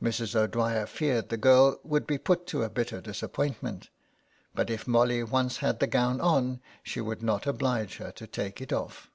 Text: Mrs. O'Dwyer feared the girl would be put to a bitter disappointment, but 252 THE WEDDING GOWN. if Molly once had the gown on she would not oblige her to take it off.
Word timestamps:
Mrs. 0.00 0.36
O'Dwyer 0.36 0.86
feared 0.86 1.28
the 1.28 1.36
girl 1.36 1.80
would 1.82 2.06
be 2.06 2.18
put 2.18 2.46
to 2.46 2.62
a 2.62 2.70
bitter 2.70 3.00
disappointment, 3.00 3.88
but 4.54 4.68
252 4.68 4.92
THE 4.92 4.96
WEDDING 4.98 5.06
GOWN. 5.08 5.10
if 5.10 5.26
Molly 5.32 5.32
once 5.44 5.56
had 5.56 5.80
the 5.80 5.88
gown 5.88 6.20
on 6.20 6.60
she 6.84 7.00
would 7.00 7.22
not 7.24 7.48
oblige 7.48 7.96
her 7.96 8.12
to 8.12 8.28
take 8.28 8.60
it 8.60 8.72
off. 8.72 9.10